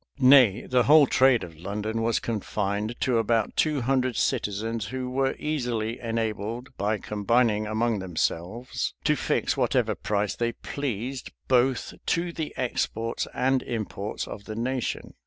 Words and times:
[*] 0.09 0.17
Nay, 0.17 0.65
the 0.65 0.85
whole 0.85 1.05
trade 1.05 1.43
of 1.43 1.59
London 1.59 2.01
was 2.01 2.19
confined 2.19 2.95
to 3.01 3.19
about 3.19 3.55
two 3.55 3.81
hundred 3.81 4.15
citizens,[] 4.15 4.85
who 4.87 5.07
were 5.07 5.35
easily 5.37 5.99
enabled, 5.99 6.75
by 6.75 6.97
combining 6.97 7.67
among 7.67 7.99
themselves, 7.99 8.95
to 9.03 9.15
fix 9.15 9.55
whatever 9.55 9.93
price 9.93 10.35
they 10.35 10.53
pleased 10.53 11.31
both 11.47 11.93
to 12.07 12.33
the 12.33 12.51
exports 12.57 13.27
and 13.31 13.61
imports 13.61 14.27
of 14.27 14.45
the 14.45 14.55
nation. 14.55 15.13